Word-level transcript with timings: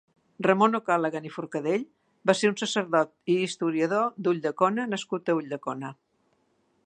Ramon 0.45 0.77
O'Callaghan 0.77 1.27
i 1.29 1.31
Forcadell 1.33 1.83
va 2.29 2.35
ser 2.39 2.49
un 2.53 2.57
sacerdot 2.63 3.13
i 3.35 3.37
historiador 3.49 4.09
d'Ulldecona 4.27 4.91
nascut 4.95 5.29
a 5.29 5.37
Ulldecona. 5.43 5.93